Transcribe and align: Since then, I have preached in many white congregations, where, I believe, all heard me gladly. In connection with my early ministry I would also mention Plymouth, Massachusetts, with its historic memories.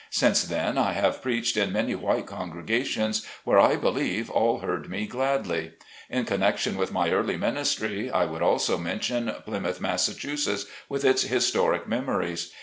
Since 0.09 0.45
then, 0.45 0.79
I 0.79 0.93
have 0.93 1.21
preached 1.21 1.55
in 1.57 1.71
many 1.71 1.93
white 1.93 2.25
congregations, 2.25 3.23
where, 3.43 3.59
I 3.59 3.75
believe, 3.75 4.31
all 4.31 4.57
heard 4.61 4.89
me 4.89 5.05
gladly. 5.05 5.73
In 6.09 6.25
connection 6.25 6.75
with 6.75 6.91
my 6.91 7.11
early 7.11 7.37
ministry 7.37 8.09
I 8.09 8.25
would 8.25 8.41
also 8.41 8.79
mention 8.79 9.31
Plymouth, 9.45 9.79
Massachusetts, 9.79 10.65
with 10.89 11.05
its 11.05 11.21
historic 11.21 11.87
memories. 11.87 12.51